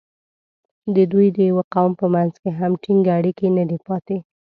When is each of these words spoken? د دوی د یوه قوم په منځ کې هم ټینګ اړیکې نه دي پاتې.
د 0.95 0.97
دوی 1.11 1.27
د 1.35 1.37
یوه 1.49 1.63
قوم 1.73 1.91
په 2.01 2.05
منځ 2.13 2.33
کې 2.41 2.49
هم 2.59 2.71
ټینګ 2.83 3.05
اړیکې 3.17 3.47
نه 3.57 3.63
دي 3.69 3.77
پاتې. 3.87 4.17